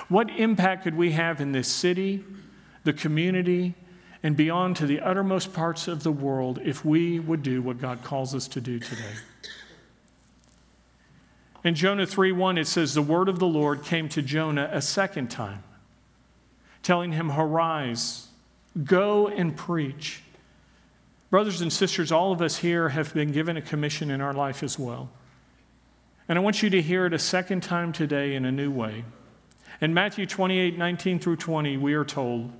[0.08, 2.24] What impact could we have in this city,
[2.84, 3.74] the community,
[4.22, 8.02] and beyond to the uttermost parts of the world if we would do what God
[8.02, 9.14] calls us to do today?
[11.64, 15.30] In Jonah 3:1 it says the word of the Lord came to Jonah a second
[15.30, 15.62] time,
[16.82, 18.28] telling him, "Arise,
[18.84, 20.22] go and preach."
[21.30, 24.62] Brothers and sisters, all of us here have been given a commission in our life
[24.62, 25.08] as well.
[26.28, 29.04] And I want you to hear it a second time today in a new way.
[29.80, 32.52] In Matthew 28 19 through 20, we are told,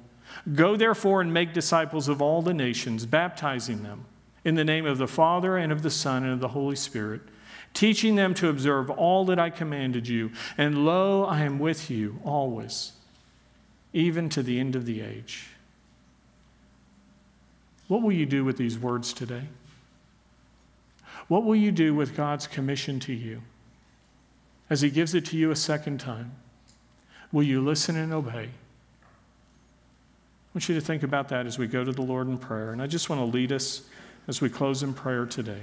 [0.55, 4.05] Go therefore and make disciples of all the nations, baptizing them
[4.45, 7.23] in the name of the Father and of the Son and of the Holy Spirit
[7.75, 10.31] teaching them to observe all that I commanded you.
[10.59, 12.93] And lo, I am with you always,
[13.93, 15.49] even to the end of the age.
[17.89, 19.43] What will you do with these words today?
[21.29, 23.43] What will you do with God's commission to you
[24.69, 26.33] as He gives it to you a second time?
[27.33, 28.49] Will you listen and obey?
[28.49, 32.73] I want you to think about that as we go to the Lord in prayer.
[32.73, 33.83] And I just want to lead us
[34.29, 35.63] as we close in prayer today.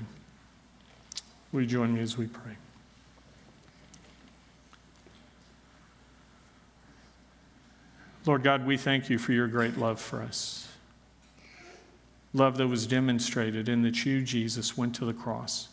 [1.51, 2.55] Will you join me as we pray?
[8.25, 10.67] Lord God, we thank you for your great love for us.
[12.33, 15.69] Love that was demonstrated in that you, Jesus, went to the cross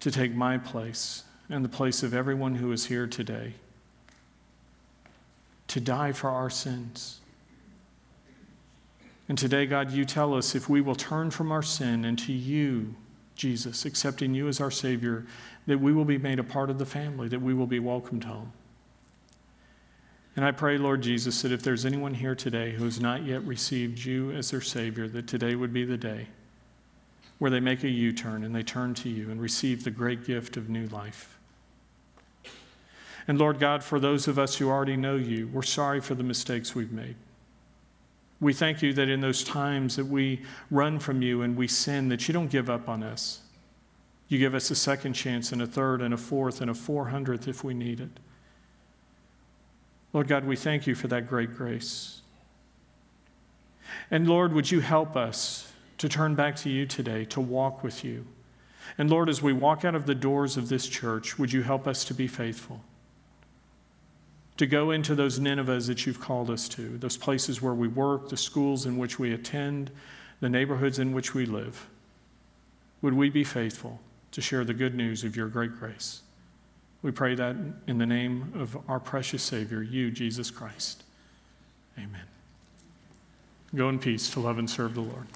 [0.00, 3.54] to take my place and the place of everyone who is here today,
[5.68, 7.20] to die for our sins.
[9.28, 12.32] And today, God, you tell us if we will turn from our sin and to
[12.32, 12.96] you,
[13.34, 15.26] Jesus, accepting you as our Savior,
[15.66, 18.24] that we will be made a part of the family, that we will be welcomed
[18.24, 18.52] home.
[20.36, 23.42] And I pray, Lord Jesus, that if there's anyone here today who has not yet
[23.44, 26.28] received you as their Savior, that today would be the day
[27.38, 30.24] where they make a U turn and they turn to you and receive the great
[30.24, 31.38] gift of new life.
[33.26, 36.22] And Lord God, for those of us who already know you, we're sorry for the
[36.22, 37.16] mistakes we've made.
[38.40, 42.08] We thank you that in those times that we run from you and we sin,
[42.08, 43.40] that you don't give up on us.
[44.28, 47.08] You give us a second chance and a third and a fourth and a four
[47.08, 48.20] hundredth if we need it.
[50.12, 52.22] Lord God, we thank you for that great grace.
[54.10, 58.04] And Lord, would you help us to turn back to you today, to walk with
[58.04, 58.26] you?
[58.96, 61.86] And Lord, as we walk out of the doors of this church, would you help
[61.86, 62.80] us to be faithful?
[64.60, 68.28] To go into those Ninevehs that you've called us to, those places where we work,
[68.28, 69.90] the schools in which we attend,
[70.40, 71.88] the neighborhoods in which we live.
[73.00, 74.02] Would we be faithful
[74.32, 76.20] to share the good news of your great grace?
[77.00, 77.56] We pray that
[77.86, 81.04] in the name of our precious Savior, you, Jesus Christ.
[81.96, 82.26] Amen.
[83.74, 85.26] Go in peace to love and serve the Lord.